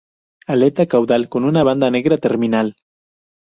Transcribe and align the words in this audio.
Aleta 0.47 0.87
caudal 0.87 1.29
con 1.29 1.43
una 1.43 1.61
banda 1.61 1.91
negra 1.91 2.17
terminal. 2.17 2.75